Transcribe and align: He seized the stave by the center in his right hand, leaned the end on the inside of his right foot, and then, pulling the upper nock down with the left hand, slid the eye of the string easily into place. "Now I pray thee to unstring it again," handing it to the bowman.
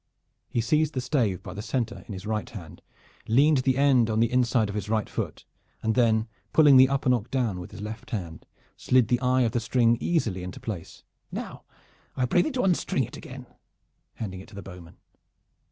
He 0.49 0.61
seized 0.61 0.95
the 0.95 0.99
stave 0.99 1.43
by 1.43 1.53
the 1.53 1.61
center 1.61 2.03
in 2.07 2.13
his 2.13 2.25
right 2.25 2.49
hand, 2.49 2.81
leaned 3.27 3.59
the 3.59 3.77
end 3.77 4.09
on 4.09 4.19
the 4.19 4.31
inside 4.31 4.67
of 4.67 4.73
his 4.73 4.89
right 4.89 5.07
foot, 5.07 5.45
and 5.83 5.93
then, 5.93 6.27
pulling 6.53 6.77
the 6.77 6.89
upper 6.89 7.07
nock 7.07 7.29
down 7.29 7.59
with 7.59 7.69
the 7.69 7.79
left 7.83 8.09
hand, 8.09 8.47
slid 8.75 9.09
the 9.09 9.19
eye 9.19 9.41
of 9.41 9.51
the 9.51 9.59
string 9.59 9.99
easily 9.99 10.41
into 10.41 10.59
place. 10.59 11.03
"Now 11.31 11.65
I 12.17 12.25
pray 12.25 12.41
thee 12.41 12.49
to 12.49 12.63
unstring 12.63 13.03
it 13.03 13.15
again," 13.15 13.45
handing 14.15 14.39
it 14.39 14.47
to 14.47 14.55
the 14.55 14.63
bowman. 14.63 14.97